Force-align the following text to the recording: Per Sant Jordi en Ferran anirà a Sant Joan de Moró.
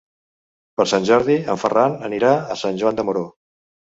Per 0.79 0.85
Sant 0.91 1.05
Jordi 1.09 1.35
en 1.55 1.59
Ferran 1.65 1.97
anirà 2.09 2.31
a 2.55 2.57
Sant 2.63 2.79
Joan 2.83 3.01
de 3.01 3.05
Moró. 3.11 3.25